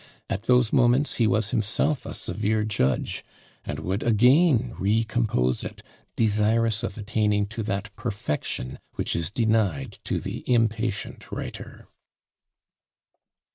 [0.31, 3.23] At those moments he was himself a severe judge,
[3.63, 5.83] and would again re compose it,
[6.15, 11.87] desirous of attaining to that perfection which is denied to the impatient writer."